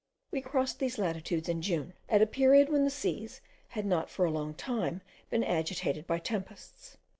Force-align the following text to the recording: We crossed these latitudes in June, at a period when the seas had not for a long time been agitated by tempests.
We 0.31 0.41
crossed 0.41 0.79
these 0.79 0.97
latitudes 0.97 1.47
in 1.47 1.61
June, 1.61 1.93
at 2.09 2.23
a 2.23 2.25
period 2.25 2.69
when 2.69 2.85
the 2.85 2.89
seas 2.89 3.39
had 3.67 3.85
not 3.85 4.09
for 4.09 4.25
a 4.25 4.31
long 4.31 4.55
time 4.55 5.01
been 5.29 5.43
agitated 5.43 6.07
by 6.07 6.17
tempests. 6.17 6.97